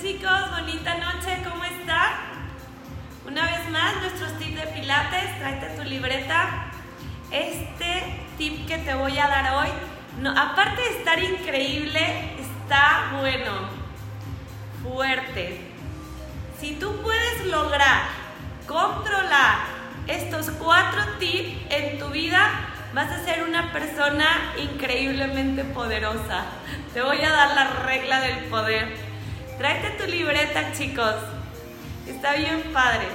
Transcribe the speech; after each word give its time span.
chicos, 0.00 0.50
bonita 0.52 0.94
noche, 0.94 1.42
¿cómo 1.42 1.64
están? 1.64 2.12
Una 3.26 3.46
vez 3.46 3.68
más, 3.70 3.96
nuestros 3.96 4.38
tips 4.38 4.60
de 4.60 4.66
pilates, 4.68 5.38
tráete 5.40 5.76
tu 5.76 5.82
libreta. 5.82 6.70
Este 7.32 8.24
tip 8.38 8.68
que 8.68 8.78
te 8.78 8.94
voy 8.94 9.18
a 9.18 9.26
dar 9.26 9.54
hoy, 9.56 9.68
aparte 10.36 10.82
de 10.82 10.98
estar 10.98 11.20
increíble, 11.20 12.36
está 12.38 13.10
bueno, 13.18 13.52
fuerte. 14.84 15.62
Si 16.60 16.76
tú 16.76 17.02
puedes 17.02 17.46
lograr 17.46 18.02
controlar 18.68 19.58
estos 20.06 20.50
cuatro 20.50 21.02
tips 21.18 21.72
en 21.74 21.98
tu 21.98 22.08
vida, 22.10 22.50
vas 22.94 23.10
a 23.10 23.24
ser 23.24 23.42
una 23.42 23.72
persona 23.72 24.52
increíblemente 24.58 25.64
poderosa. 25.64 26.44
Te 26.94 27.02
voy 27.02 27.20
a 27.20 27.30
dar 27.30 27.54
la 27.56 27.70
regla 27.84 28.20
del 28.20 28.44
poder. 28.44 29.07
Tráete 29.58 29.90
tu 30.00 30.08
libreta, 30.08 30.72
chicos. 30.72 31.16
Está 32.06 32.34
bien 32.34 32.70
padre. 32.72 33.08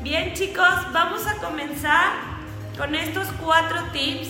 Bien, 0.00 0.32
chicos, 0.32 0.92
vamos 0.92 1.26
a 1.26 1.38
comenzar 1.38 2.12
con 2.78 2.94
estos 2.94 3.26
cuatro 3.42 3.82
tips. 3.92 4.28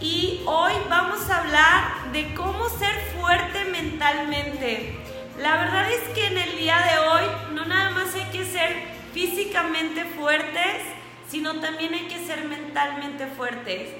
Y 0.00 0.40
hoy 0.46 0.72
vamos 0.88 1.28
a 1.28 1.40
hablar 1.42 2.12
de 2.14 2.32
cómo 2.32 2.66
ser 2.70 2.94
fuerte 3.20 3.66
mentalmente. 3.66 4.98
La 5.38 5.58
verdad 5.58 5.90
es 5.92 6.08
que 6.14 6.28
en 6.28 6.38
el 6.38 6.56
día 6.56 6.78
de 6.78 6.98
hoy 6.98 7.24
no 7.52 7.66
nada 7.66 7.90
más 7.90 8.14
hay 8.14 8.24
que 8.32 8.46
ser 8.46 8.74
físicamente 9.12 10.06
fuertes, 10.18 10.80
sino 11.28 11.60
también 11.60 11.92
hay 11.92 12.08
que 12.08 12.24
ser 12.24 12.42
mentalmente 12.44 13.26
fuertes. 13.26 13.90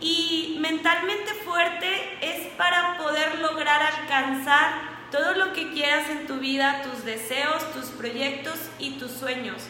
Y 0.00 0.56
mentalmente 0.58 1.34
fuerte 1.44 2.16
es 2.22 2.46
para 2.54 2.96
poder 2.96 3.40
lograr 3.40 3.82
alcanzar 3.82 4.95
todo 5.10 5.34
lo 5.34 5.52
que 5.52 5.72
quieras 5.72 6.08
en 6.10 6.26
tu 6.26 6.38
vida, 6.38 6.82
tus 6.82 7.04
deseos, 7.04 7.72
tus 7.72 7.86
proyectos 7.86 8.58
y 8.78 8.98
tus 8.98 9.10
sueños. 9.10 9.62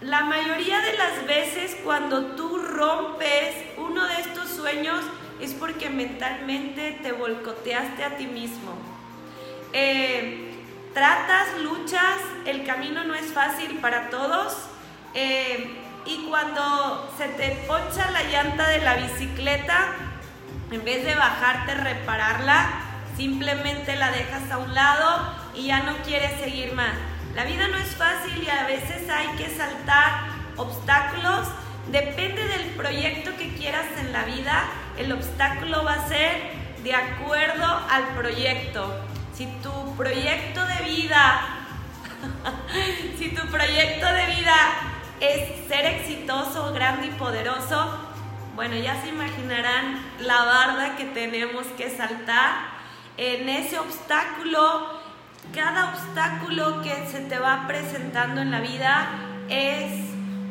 La 0.00 0.22
mayoría 0.22 0.80
de 0.80 0.96
las 0.96 1.26
veces 1.26 1.76
cuando 1.84 2.36
tú 2.36 2.58
rompes 2.58 3.54
uno 3.76 4.06
de 4.06 4.20
estos 4.20 4.48
sueños 4.48 5.04
es 5.40 5.52
porque 5.52 5.90
mentalmente 5.90 6.98
te 7.02 7.12
volcoteaste 7.12 8.04
a 8.04 8.16
ti 8.16 8.26
mismo. 8.26 8.72
Eh, 9.72 10.54
tratas, 10.94 11.60
luchas, 11.62 12.18
el 12.46 12.64
camino 12.64 13.04
no 13.04 13.14
es 13.14 13.32
fácil 13.32 13.78
para 13.80 14.10
todos. 14.10 14.56
Eh, 15.14 15.76
y 16.06 16.26
cuando 16.28 17.12
se 17.18 17.28
te 17.28 17.50
poncha 17.66 18.10
la 18.10 18.22
llanta 18.22 18.68
de 18.68 18.78
la 18.78 18.94
bicicleta, 18.96 19.94
en 20.70 20.84
vez 20.84 21.04
de 21.04 21.14
bajarte, 21.14 21.74
repararla, 21.74 22.89
simplemente 23.20 23.96
la 23.96 24.10
dejas 24.12 24.50
a 24.50 24.56
un 24.56 24.74
lado 24.74 25.34
y 25.54 25.66
ya 25.66 25.82
no 25.82 25.94
quieres 26.06 26.40
seguir 26.40 26.72
más. 26.72 26.94
La 27.34 27.44
vida 27.44 27.68
no 27.68 27.76
es 27.76 27.94
fácil 27.94 28.42
y 28.42 28.48
a 28.48 28.64
veces 28.64 29.10
hay 29.10 29.28
que 29.36 29.54
saltar 29.54 30.22
obstáculos. 30.56 31.46
Depende 31.92 32.42
del 32.48 32.70
proyecto 32.70 33.36
que 33.36 33.54
quieras 33.56 33.84
en 33.98 34.14
la 34.14 34.24
vida, 34.24 34.64
el 34.96 35.12
obstáculo 35.12 35.84
va 35.84 35.94
a 35.94 36.08
ser 36.08 36.32
de 36.82 36.94
acuerdo 36.94 37.66
al 37.90 38.04
proyecto. 38.16 38.90
Si 39.34 39.46
tu 39.62 39.96
proyecto 39.96 40.64
de 40.64 40.84
vida, 40.86 41.66
si 43.18 43.34
tu 43.34 43.46
proyecto 43.48 44.06
de 44.06 44.26
vida 44.34 44.56
es 45.20 45.68
ser 45.68 45.84
exitoso, 45.84 46.72
grande 46.72 47.08
y 47.08 47.10
poderoso, 47.10 48.00
bueno, 48.56 48.76
ya 48.76 48.98
se 49.02 49.08
imaginarán 49.08 50.00
la 50.20 50.42
barda 50.42 50.96
que 50.96 51.04
tenemos 51.04 51.66
que 51.76 51.90
saltar 51.90 52.79
en 53.20 53.50
ese 53.50 53.78
obstáculo, 53.78 54.98
cada 55.54 55.90
obstáculo 55.90 56.80
que 56.80 57.06
se 57.06 57.20
te 57.20 57.38
va 57.38 57.66
presentando 57.66 58.40
en 58.40 58.50
la 58.50 58.60
vida 58.60 59.10
es 59.50 59.92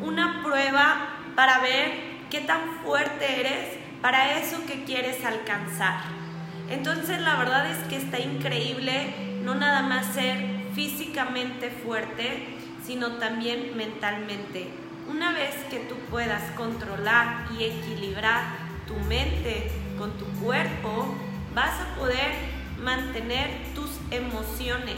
una 0.03 0.43
prueba 0.43 1.09
para 1.35 1.61
ver 1.61 1.91
qué 2.29 2.41
tan 2.41 2.59
fuerte 2.83 3.39
eres 3.39 3.75
para 4.03 4.37
eso 4.37 4.63
que 4.67 4.83
quieres 4.83 5.25
alcanzar. 5.25 6.01
Entonces 6.69 7.19
la 7.21 7.37
verdad 7.37 7.71
es 7.71 7.79
que 7.87 7.97
está 7.97 8.19
increíble 8.19 9.15
no 9.43 9.55
nada 9.55 9.81
más 9.81 10.13
ser 10.13 10.37
físicamente 10.75 11.71
fuerte, 11.71 12.55
sino 12.85 13.13
también 13.13 13.75
mentalmente. 13.77 14.69
Una 15.09 15.33
vez 15.33 15.55
que 15.71 15.79
tú 15.79 15.95
puedas 16.11 16.43
controlar 16.51 17.47
y 17.57 17.63
equilibrar 17.63 18.43
tu 18.85 18.93
mente 19.07 19.71
con 19.97 20.15
tu 20.19 20.25
cuerpo, 20.39 21.15
vas 21.55 21.73
a 21.81 21.95
poder 21.95 22.58
mantener 22.81 23.49
tus 23.75 23.89
emociones 24.11 24.97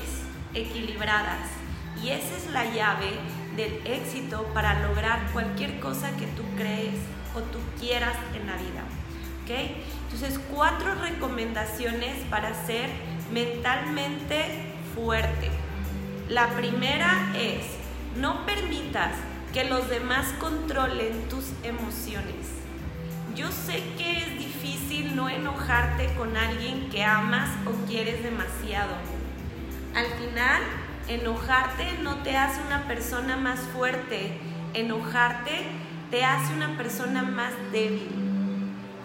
equilibradas. 0.53 1.49
Y 2.01 2.09
esa 2.09 2.37
es 2.37 2.51
la 2.51 2.65
llave 2.65 3.19
del 3.55 3.81
éxito 3.85 4.43
para 4.53 4.87
lograr 4.87 5.31
cualquier 5.33 5.79
cosa 5.79 6.09
que 6.17 6.25
tú 6.27 6.43
crees 6.55 6.95
o 7.35 7.41
tú 7.41 7.59
quieras 7.79 8.15
en 8.33 8.47
la 8.47 8.55
vida. 8.55 8.83
¿Ok? 9.43 9.71
Entonces, 10.03 10.39
cuatro 10.53 10.95
recomendaciones 10.95 12.17
para 12.29 12.53
ser 12.65 12.89
mentalmente 13.31 14.73
fuerte. 14.95 15.49
La 16.29 16.49
primera 16.49 17.33
es, 17.35 17.65
no 18.17 18.45
permitas 18.45 19.13
que 19.53 19.65
los 19.65 19.89
demás 19.89 20.27
controlen 20.39 21.27
tus 21.29 21.45
emociones. 21.63 22.61
Yo 23.35 23.49
sé 23.49 23.81
que 23.97 24.17
es 24.17 24.39
difícil 24.39 25.15
no 25.15 25.29
enojarte 25.29 26.07
con 26.17 26.35
alguien 26.35 26.89
que 26.89 27.03
amas 27.03 27.49
o 27.65 27.87
quieres 27.87 28.21
demasiado. 28.23 28.93
Al 29.95 30.05
final, 30.05 30.61
enojarte 31.07 31.99
no 32.03 32.15
te 32.23 32.35
hace 32.35 32.59
una 32.67 32.87
persona 32.87 33.37
más 33.37 33.59
fuerte, 33.73 34.37
enojarte 34.73 35.51
te 36.09 36.25
hace 36.25 36.53
una 36.53 36.75
persona 36.75 37.23
más 37.23 37.53
débil. 37.71 38.09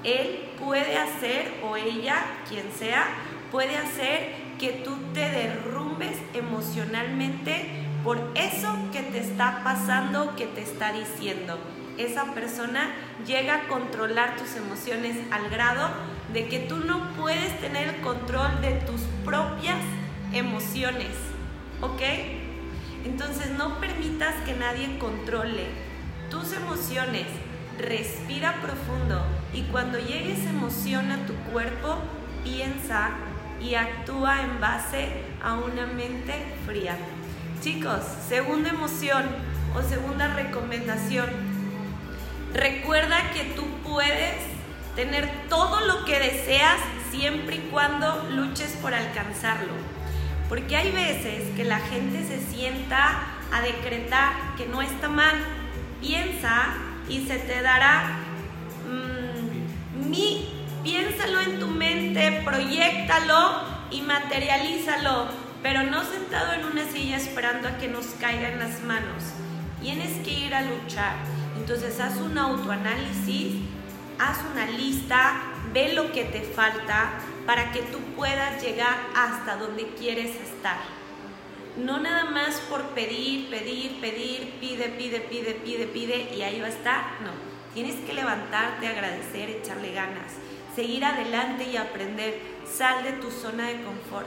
Él 0.02 0.48
puede 0.58 0.98
hacer, 0.98 1.60
o 1.62 1.76
ella, 1.76 2.16
quien 2.48 2.64
sea, 2.76 3.06
puede 3.52 3.76
hacer 3.76 4.34
que 4.58 4.72
tú 4.84 4.96
te 5.14 5.20
derrumbes 5.20 6.16
emocionalmente 6.34 7.84
por 8.02 8.18
eso 8.34 8.76
que 8.92 9.02
te 9.02 9.20
está 9.20 9.62
pasando, 9.62 10.34
que 10.34 10.46
te 10.46 10.62
está 10.62 10.92
diciendo 10.92 11.58
esa 11.98 12.34
persona 12.34 12.90
llega 13.26 13.54
a 13.54 13.68
controlar 13.68 14.36
tus 14.36 14.56
emociones 14.56 15.16
al 15.30 15.48
grado 15.50 15.88
de 16.32 16.48
que 16.48 16.60
tú 16.60 16.78
no 16.78 17.10
puedes 17.14 17.60
tener 17.60 17.88
el 17.88 18.00
control 18.00 18.60
de 18.60 18.72
tus 18.86 19.00
propias 19.24 19.78
emociones, 20.32 21.10
¿ok? 21.80 22.02
Entonces 23.04 23.50
no 23.56 23.78
permitas 23.80 24.34
que 24.44 24.54
nadie 24.54 24.98
controle 24.98 25.66
tus 26.30 26.52
emociones. 26.52 27.26
Respira 27.78 28.54
profundo 28.62 29.22
y 29.52 29.62
cuando 29.64 29.98
llegue 29.98 30.32
esa 30.32 30.50
emoción 30.50 31.10
a 31.12 31.26
tu 31.26 31.34
cuerpo, 31.52 31.98
piensa 32.42 33.10
y 33.60 33.74
actúa 33.74 34.42
en 34.42 34.60
base 34.60 35.08
a 35.42 35.54
una 35.54 35.86
mente 35.86 36.32
fría. 36.66 36.96
Chicos, 37.60 38.02
segunda 38.28 38.70
emoción 38.70 39.24
o 39.74 39.82
segunda 39.82 40.34
recomendación, 40.34 41.55
Recuerda 42.56 43.32
que 43.34 43.44
tú 43.54 43.66
puedes 43.84 44.34
tener 44.94 45.30
todo 45.50 45.80
lo 45.80 46.06
que 46.06 46.18
deseas 46.18 46.78
siempre 47.10 47.56
y 47.56 47.68
cuando 47.70 48.30
luches 48.30 48.70
por 48.80 48.94
alcanzarlo. 48.94 49.74
Porque 50.48 50.74
hay 50.74 50.90
veces 50.90 51.54
que 51.54 51.64
la 51.64 51.78
gente 51.80 52.24
se 52.26 52.40
sienta 52.40 53.24
a 53.52 53.60
decretar 53.60 54.32
que 54.56 54.64
no 54.64 54.80
está 54.80 55.10
mal. 55.10 55.36
Piensa 56.00 56.68
y 57.10 57.26
se 57.26 57.36
te 57.36 57.60
dará 57.60 58.20
mm, 58.88 60.08
mi, 60.08 60.64
piénsalo 60.82 61.40
en 61.40 61.60
tu 61.60 61.66
mente, 61.66 62.40
proyectalo 62.42 63.50
y 63.90 64.00
materialízalo, 64.00 65.26
pero 65.62 65.82
no 65.82 66.02
sentado 66.04 66.54
en 66.54 66.64
una 66.64 66.86
silla 66.90 67.18
esperando 67.18 67.68
a 67.68 67.76
que 67.76 67.88
nos 67.88 68.06
caigan 68.18 68.58
las 68.58 68.80
manos. 68.80 69.24
Tienes 69.82 70.24
que 70.24 70.30
ir 70.30 70.54
a 70.54 70.62
luchar. 70.62 71.35
Entonces 71.58 71.98
haz 72.00 72.16
un 72.18 72.38
autoanálisis, 72.38 73.54
haz 74.18 74.38
una 74.52 74.66
lista, 74.66 75.42
ve 75.72 75.92
lo 75.92 76.12
que 76.12 76.24
te 76.24 76.42
falta 76.42 77.18
para 77.46 77.72
que 77.72 77.82
tú 77.82 77.98
puedas 78.14 78.62
llegar 78.62 78.96
hasta 79.14 79.56
donde 79.56 79.86
quieres 79.98 80.36
estar. 80.36 80.78
No 81.76 81.98
nada 81.98 82.24
más 82.24 82.56
por 82.70 82.82
pedir, 82.90 83.50
pedir, 83.50 84.00
pedir, 84.00 84.54
pide, 84.60 84.88
pide, 84.90 85.20
pide, 85.20 85.54
pide, 85.54 85.86
pide 85.86 86.34
y 86.34 86.42
ahí 86.42 86.60
va 86.60 86.66
a 86.66 86.70
estar. 86.70 87.02
No, 87.22 87.30
tienes 87.74 87.96
que 87.96 88.14
levantarte, 88.14 88.86
agradecer, 88.86 89.50
echarle 89.50 89.92
ganas, 89.92 90.32
seguir 90.74 91.04
adelante 91.04 91.64
y 91.64 91.76
aprender. 91.76 92.56
Sal 92.66 93.04
de 93.04 93.12
tu 93.12 93.30
zona 93.30 93.68
de 93.68 93.82
confort 93.82 94.26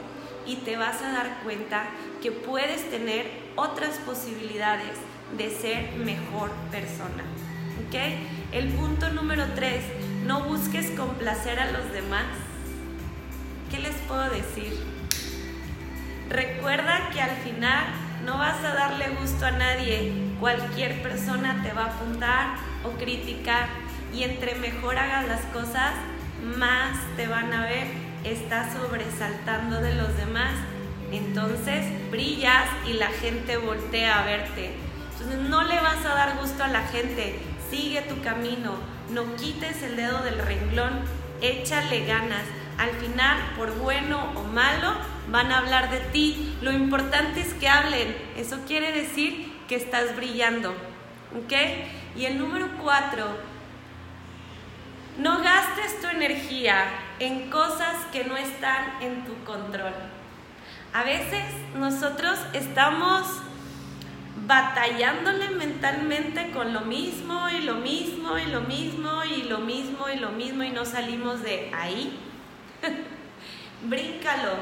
y 0.50 0.56
te 0.56 0.76
vas 0.76 1.00
a 1.00 1.12
dar 1.12 1.38
cuenta 1.44 1.84
que 2.20 2.32
puedes 2.32 2.90
tener 2.90 3.30
otras 3.54 3.98
posibilidades 3.98 4.98
de 5.38 5.48
ser 5.48 5.92
mejor 5.92 6.50
persona. 6.72 7.22
¿Ok? 7.86 7.94
El 8.50 8.70
punto 8.70 9.10
número 9.10 9.44
tres, 9.54 9.84
no 10.26 10.42
busques 10.42 10.90
complacer 10.90 11.60
a 11.60 11.70
los 11.70 11.92
demás. 11.92 12.26
¿Qué 13.70 13.78
les 13.78 13.94
puedo 14.08 14.28
decir? 14.28 14.76
Recuerda 16.28 17.10
que 17.12 17.20
al 17.20 17.36
final 17.44 17.84
no 18.26 18.36
vas 18.36 18.64
a 18.64 18.74
darle 18.74 19.08
gusto 19.20 19.46
a 19.46 19.52
nadie. 19.52 20.12
Cualquier 20.40 21.00
persona 21.00 21.62
te 21.62 21.72
va 21.72 21.84
a 21.84 21.94
apuntar 21.94 22.56
o 22.82 22.90
criticar 22.98 23.68
y 24.12 24.24
entre 24.24 24.56
mejor 24.56 24.98
hagas 24.98 25.28
las 25.28 25.42
cosas, 25.52 25.92
más 26.42 26.98
te 27.16 27.28
van 27.28 27.52
a 27.52 27.62
ver. 27.62 28.09
Estás 28.24 28.74
sobresaltando 28.74 29.80
de 29.80 29.94
los 29.94 30.14
demás. 30.16 30.52
Entonces 31.10 31.86
brillas 32.10 32.68
y 32.86 32.92
la 32.94 33.08
gente 33.08 33.56
voltea 33.56 34.20
a 34.20 34.24
verte. 34.26 34.74
Entonces 35.12 35.48
no 35.48 35.64
le 35.64 35.80
vas 35.80 36.04
a 36.04 36.14
dar 36.14 36.36
gusto 36.38 36.62
a 36.62 36.68
la 36.68 36.82
gente. 36.82 37.38
Sigue 37.70 38.02
tu 38.02 38.20
camino. 38.20 38.74
No 39.10 39.36
quites 39.36 39.82
el 39.82 39.96
dedo 39.96 40.22
del 40.22 40.38
renglón. 40.38 41.00
Échale 41.40 42.04
ganas. 42.04 42.44
Al 42.78 42.90
final, 42.90 43.38
por 43.56 43.74
bueno 43.78 44.32
o 44.36 44.42
malo, 44.44 44.92
van 45.30 45.50
a 45.50 45.58
hablar 45.58 45.90
de 45.90 46.00
ti. 46.00 46.56
Lo 46.60 46.72
importante 46.72 47.40
es 47.40 47.54
que 47.54 47.68
hablen. 47.68 48.14
Eso 48.36 48.58
quiere 48.66 48.92
decir 48.92 49.50
que 49.66 49.76
estás 49.76 50.14
brillando. 50.16 50.70
¿Ok? 50.70 51.52
Y 52.16 52.26
el 52.26 52.38
número 52.38 52.68
cuatro, 52.82 53.26
no 55.18 55.42
gastes 55.42 56.00
tu 56.00 56.08
energía 56.08 56.84
en 57.20 57.50
cosas 57.50 57.96
que 58.12 58.24
no 58.24 58.36
están 58.36 59.00
en 59.02 59.24
tu 59.24 59.44
control. 59.44 59.92
A 60.92 61.04
veces 61.04 61.44
nosotros 61.76 62.38
estamos 62.54 63.26
batallándole 64.46 65.50
mentalmente 65.50 66.50
con 66.50 66.72
lo 66.72 66.80
mismo 66.80 67.48
y 67.50 67.60
lo 67.60 67.74
mismo 67.74 68.38
y 68.38 68.46
lo 68.46 68.62
mismo 68.62 69.24
y 69.24 69.42
lo 69.42 69.58
mismo 69.58 70.08
y 70.08 70.18
lo 70.18 70.30
mismo 70.30 70.64
y 70.64 70.70
no 70.70 70.84
salimos 70.84 71.42
de 71.42 71.70
ahí. 71.74 72.18
Bríncalo, 73.84 74.54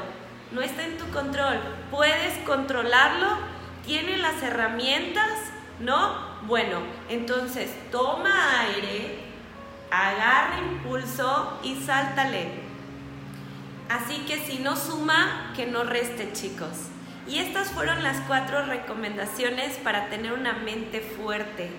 no 0.51 0.61
está 0.61 0.83
en 0.83 0.97
tu 0.97 1.09
control. 1.11 1.59
Puedes 1.89 2.37
controlarlo, 2.45 3.37
tiene 3.85 4.17
las 4.17 4.43
herramientas, 4.43 5.31
¿no? 5.79 6.29
Bueno, 6.43 6.81
entonces 7.09 7.71
toma 7.89 8.61
aire, 8.61 9.28
agarra 9.91 10.59
impulso 10.59 11.59
y 11.63 11.75
sáltale. 11.75 12.69
Así 13.89 14.19
que 14.27 14.45
si 14.45 14.59
no 14.59 14.75
suma, 14.75 15.51
que 15.55 15.65
no 15.65 15.83
reste, 15.83 16.31
chicos. 16.33 16.89
Y 17.27 17.39
estas 17.39 17.69
fueron 17.69 18.03
las 18.03 18.21
cuatro 18.21 18.65
recomendaciones 18.65 19.77
para 19.77 20.09
tener 20.09 20.33
una 20.33 20.53
mente 20.53 21.01
fuerte. 21.01 21.69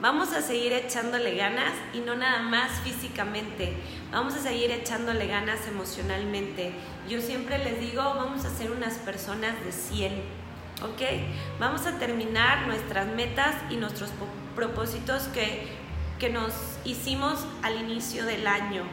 Vamos 0.00 0.32
a 0.32 0.40
seguir 0.40 0.72
echándole 0.72 1.36
ganas 1.36 1.72
y 1.92 1.98
no 1.98 2.16
nada 2.16 2.42
más 2.42 2.80
físicamente. 2.80 3.74
Vamos 4.10 4.34
a 4.34 4.38
seguir 4.40 4.70
echándole 4.70 5.26
ganas 5.26 5.66
emocionalmente. 5.68 6.72
Yo 7.08 7.20
siempre 7.20 7.58
les 7.58 7.80
digo, 7.80 8.02
vamos 8.02 8.44
a 8.44 8.50
ser 8.50 8.70
unas 8.70 8.94
personas 8.94 9.52
de 9.64 9.72
100. 9.72 10.12
¿Ok? 10.82 11.02
Vamos 11.58 11.86
a 11.86 11.98
terminar 11.98 12.66
nuestras 12.66 13.06
metas 13.08 13.54
y 13.68 13.76
nuestros 13.76 14.10
propósitos 14.56 15.24
que, 15.24 15.68
que 16.20 16.28
nos 16.28 16.52
hicimos 16.84 17.44
al 17.62 17.80
inicio 17.80 18.24
del 18.26 18.46
año. 18.46 18.84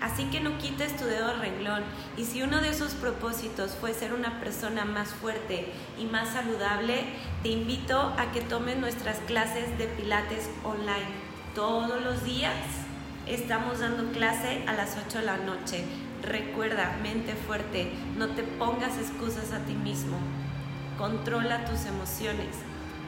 Así 0.00 0.24
que 0.26 0.40
no 0.40 0.58
quites 0.58 0.94
tu 0.96 1.06
dedo 1.06 1.32
renglón. 1.38 1.82
Y 2.18 2.24
si 2.24 2.42
uno 2.42 2.60
de 2.60 2.68
esos 2.68 2.92
propósitos 2.92 3.72
fue 3.80 3.94
ser 3.94 4.12
una 4.12 4.38
persona 4.40 4.84
más 4.84 5.08
fuerte 5.08 5.72
y 5.98 6.04
más 6.04 6.28
saludable, 6.28 7.04
te 7.42 7.48
invito 7.48 7.98
a 8.18 8.30
que 8.30 8.42
tomes 8.42 8.76
nuestras 8.76 9.18
clases 9.20 9.76
de 9.78 9.86
pilates 9.86 10.50
online. 10.62 11.26
Todos 11.54 12.02
los 12.02 12.22
días 12.24 12.54
estamos 13.26 13.80
dando 13.80 14.12
clase 14.12 14.62
a 14.66 14.74
las 14.74 14.98
8 15.06 15.20
de 15.20 15.24
la 15.24 15.38
noche. 15.38 15.84
Recuerda, 16.22 16.98
mente 17.02 17.34
fuerte, 17.34 17.90
no 18.18 18.28
te 18.28 18.42
pongas 18.42 18.98
excusas 18.98 19.52
a 19.52 19.60
ti 19.60 19.72
mismo. 19.72 20.18
Controla 20.98 21.64
tus 21.64 21.86
emociones. 21.86 22.54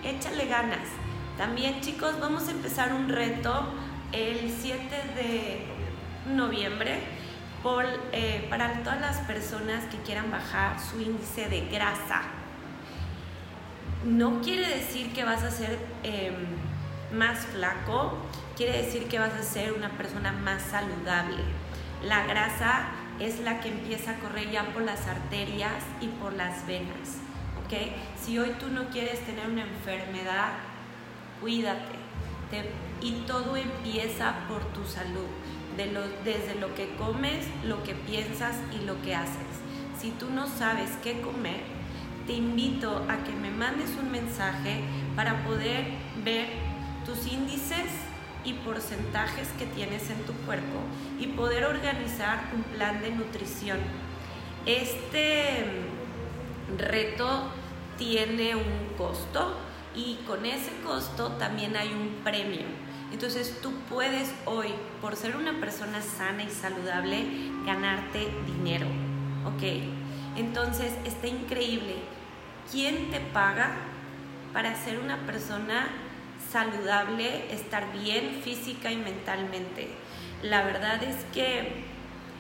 Échale 0.05 0.47
ganas. 0.47 0.89
También 1.39 1.81
chicos, 1.81 2.19
vamos 2.21 2.49
a 2.49 2.51
empezar 2.51 2.93
un 2.93 3.09
reto 3.09 3.63
el 4.11 4.53
7 4.61 4.85
de 5.15 5.67
noviembre 6.35 6.99
por, 7.63 7.85
eh, 8.11 8.45
para 8.51 8.83
todas 8.83 9.01
las 9.01 9.19
personas 9.19 9.85
que 9.85 9.99
quieran 9.99 10.33
bajar 10.33 10.81
su 10.81 11.01
índice 11.01 11.49
de 11.49 11.61
grasa. 11.69 12.23
No 14.05 14.41
quiere 14.41 14.69
decir 14.69 15.13
que 15.13 15.23
vas 15.23 15.45
a 15.45 15.53
ser 15.53 15.79
em, 16.03 16.35
más 17.17 17.47
flaco, 17.47 18.19
quiere 18.57 18.83
decir 18.83 19.07
que 19.07 19.21
vas 19.21 19.35
a 19.35 19.43
ser 19.45 19.73
una 19.73 19.91
persona 19.91 20.33
más 20.33 20.61
saludable. 20.63 21.45
La 22.03 22.27
grasa 22.27 22.89
es 23.21 23.39
la 23.39 23.61
que 23.61 23.69
empieza 23.69 24.11
a 24.11 24.15
correr 24.17 24.51
ya 24.51 24.65
por 24.73 24.83
las 24.83 25.07
arterias 25.07 25.85
y 26.01 26.09
por 26.09 26.33
las 26.33 26.67
venas. 26.67 27.19
Si 28.21 28.39
hoy 28.39 28.51
tú 28.59 28.69
no 28.69 28.89
quieres 28.89 29.21
tener 29.27 29.47
una 29.47 29.63
enfermedad, 29.63 30.53
cuídate. 31.41 31.99
y 33.01 33.13
todo 33.27 33.57
empieza 33.57 34.35
por 34.49 34.65
tu 34.73 34.85
salud 34.85 35.27
desde 36.25 36.57
lo 36.57 36.75
que 36.75 36.89
comes, 36.97 37.47
lo 37.65 37.85
que 37.85 37.95
piensas 37.95 38.57
y 38.73 38.85
lo 38.85 39.01
que 39.03 39.15
haces. 39.15 39.47
Si 39.99 40.11
tú 40.11 40.29
no 40.31 40.49
sabes 40.49 40.91
qué 41.05 41.21
comer, 41.21 41.61
te 42.27 42.33
invito 42.33 43.05
a 43.09 43.23
que 43.23 43.33
me 43.33 43.51
mandes 43.51 43.91
un 44.01 44.11
mensaje 44.11 44.81
para 45.15 45.45
poder 45.45 45.87
ver 46.25 46.49
tus 47.07 47.33
índices 47.33 47.91
y 48.45 48.55
porcentajes 48.55 49.49
que 49.59 49.67
tienes 49.67 50.11
en 50.11 50.21
tu 50.25 50.33
cuerpo 50.45 50.81
y 51.21 51.29
poder 51.29 51.65
organizar 51.65 52.51
un 52.55 52.63
plan 52.65 53.01
de 53.01 53.13
nutrición. 53.13 53.79
Este 54.67 55.65
reto 56.77 57.45
tiene 57.97 58.57
un 58.57 58.97
costo 58.97 59.55
y 59.95 60.17
con 60.27 60.47
ese 60.47 60.73
costo 60.85 61.33
también 61.33 61.77
hay 61.77 61.89
un 61.89 62.23
premio. 62.25 62.67
Entonces 63.13 63.61
tú 63.63 63.73
puedes 63.89 64.33
hoy, 64.45 64.69
por 65.01 65.17
ser 65.17 65.37
una 65.37 65.59
persona 65.61 66.03
sana 66.03 66.43
y 66.43 66.51
saludable, 66.51 67.25
ganarte 67.65 68.29
dinero. 68.47 68.87
¿Ok? 69.47 69.63
Entonces 70.37 70.93
está 71.05 71.27
increíble. 71.27 71.97
¿Quién 72.71 73.11
te 73.11 73.21
paga 73.21 73.77
para 74.53 74.75
ser 74.77 74.99
una 74.99 75.19
persona 75.27 75.89
saludable, 76.53 77.53
estar 77.53 77.93
bien 77.93 78.41
física 78.43 78.93
y 78.93 78.97
mentalmente? 78.97 79.89
La 80.43 80.63
verdad 80.63 81.03
es 81.03 81.17
que 81.33 81.85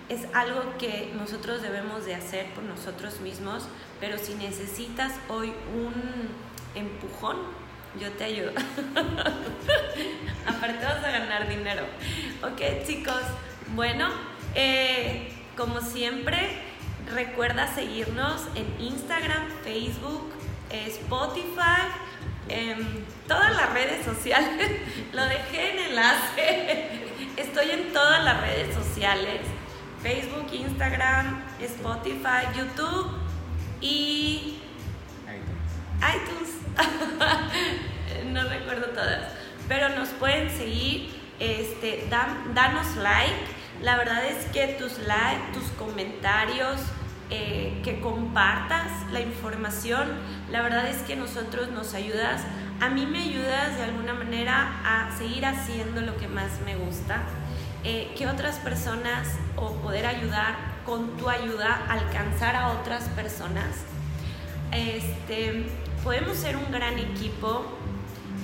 es 0.08 0.26
algo 0.34 0.76
que 0.78 1.12
nosotros 1.16 1.62
debemos 1.62 2.06
de 2.06 2.14
hacer 2.14 2.46
por 2.52 2.64
nosotros 2.64 3.20
mismos, 3.20 3.66
pero 4.00 4.18
si 4.18 4.34
necesitas 4.34 5.12
hoy 5.28 5.52
un 5.74 6.28
empujón, 6.78 7.36
yo 8.00 8.10
te 8.12 8.24
ayudo. 8.24 8.50
Aparte 10.46 10.84
vas 10.84 11.04
a 11.04 11.10
ganar 11.10 11.48
dinero. 11.48 11.82
Ok, 12.42 12.86
chicos. 12.86 13.22
Bueno, 13.74 14.08
eh, 14.54 15.32
como 15.56 15.80
siempre, 15.80 16.58
recuerda 17.14 17.72
seguirnos 17.74 18.46
en 18.54 18.66
Instagram, 18.80 19.48
Facebook, 19.62 20.32
eh, 20.70 20.86
Spotify, 20.88 21.82
en 22.48 23.04
todas 23.26 23.54
las 23.54 23.72
redes 23.72 24.04
sociales. 24.04 24.70
Lo 25.12 25.24
dejé 25.24 25.72
en 25.72 25.90
enlace. 25.90 26.88
Estoy 27.36 27.70
en 27.70 27.92
todas 27.92 28.24
las 28.24 28.40
redes 28.40 28.74
sociales. 28.74 29.40
Facebook, 30.02 30.46
Instagram, 30.52 31.42
Spotify, 31.60 32.46
YouTube 32.56 33.10
y 33.80 34.58
iTunes. 35.98 36.37
Todas, 38.86 39.32
pero 39.68 39.88
nos 39.90 40.08
pueden 40.10 40.50
seguir, 40.50 41.10
este, 41.38 42.08
danos 42.10 42.96
like. 42.96 43.58
La 43.82 43.96
verdad 43.96 44.24
es 44.26 44.46
que 44.46 44.68
tus 44.78 44.98
likes, 44.98 45.52
tus 45.52 45.68
comentarios, 45.78 46.80
eh, 47.30 47.80
que 47.84 48.00
compartas 48.00 48.90
la 49.12 49.20
información, 49.20 50.08
la 50.50 50.62
verdad 50.62 50.88
es 50.88 50.96
que 51.02 51.14
nosotros 51.14 51.68
nos 51.68 51.92
ayudas, 51.94 52.42
a 52.80 52.88
mí 52.88 53.04
me 53.04 53.22
ayudas 53.22 53.76
de 53.76 53.82
alguna 53.84 54.14
manera 54.14 54.80
a 54.84 55.16
seguir 55.16 55.44
haciendo 55.44 56.00
lo 56.00 56.16
que 56.16 56.26
más 56.26 56.60
me 56.64 56.76
gusta, 56.76 57.22
eh, 57.84 58.14
que 58.16 58.26
otras 58.26 58.56
personas 58.56 59.28
o 59.56 59.72
poder 59.74 60.06
ayudar 60.06 60.56
con 60.86 61.18
tu 61.18 61.28
ayuda 61.28 61.84
alcanzar 61.88 62.56
a 62.56 62.68
otras 62.68 63.04
personas. 63.10 63.84
Este, 64.72 65.66
podemos 66.02 66.36
ser 66.36 66.56
un 66.56 66.70
gran 66.72 66.98
equipo. 66.98 67.77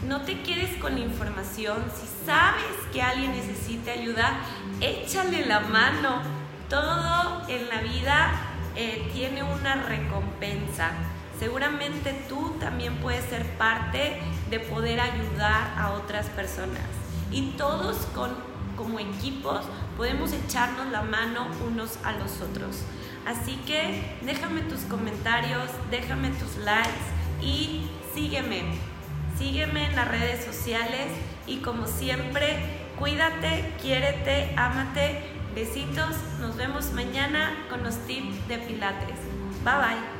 No 0.06 0.20
te 0.20 0.42
quedes 0.42 0.76
con 0.76 0.94
la 0.94 1.00
información. 1.00 1.76
Si 1.94 2.06
sabes 2.26 2.76
que 2.92 3.00
alguien 3.00 3.32
necesita 3.32 3.92
ayuda, 3.92 4.38
échale 4.80 5.46
la 5.46 5.60
mano. 5.60 6.20
Todo 6.68 7.42
en 7.48 7.68
la 7.68 7.80
vida 7.80 8.32
eh, 8.76 9.08
tiene 9.14 9.42
una 9.42 9.76
recompensa. 9.76 10.90
Seguramente 11.38 12.12
tú 12.28 12.54
también 12.60 12.96
puedes 12.96 13.24
ser 13.24 13.46
parte 13.56 14.20
de 14.50 14.60
poder 14.60 15.00
ayudar 15.00 15.74
a 15.78 15.92
otras 15.92 16.26
personas. 16.26 16.84
Y 17.30 17.52
todos 17.52 18.06
como 18.76 18.98
equipos 18.98 19.64
podemos 19.96 20.32
echarnos 20.32 20.90
la 20.92 21.02
mano 21.02 21.46
unos 21.66 21.98
a 22.04 22.12
los 22.12 22.42
otros. 22.42 22.82
Así 23.26 23.56
que 23.66 24.18
déjame 24.22 24.60
tus 24.62 24.80
comentarios, 24.80 25.70
déjame 25.90 26.28
tus 26.30 26.56
likes 26.58 26.90
y 27.40 27.88
sígueme. 28.14 28.93
Sígueme 29.38 29.86
en 29.86 29.96
las 29.96 30.08
redes 30.08 30.44
sociales 30.44 31.08
y 31.46 31.58
como 31.58 31.86
siempre, 31.86 32.56
cuídate, 32.98 33.72
quiérete, 33.80 34.54
ámate. 34.56 35.22
Besitos, 35.54 36.16
nos 36.40 36.56
vemos 36.56 36.92
mañana 36.92 37.66
con 37.68 37.84
los 37.84 37.96
tips 38.06 38.48
de 38.48 38.58
Pilates. 38.58 39.18
Bye 39.64 39.74
bye. 39.74 40.13